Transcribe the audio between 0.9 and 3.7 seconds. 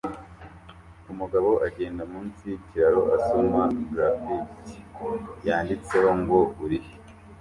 Umugabo agenda munsi yikiraro asoma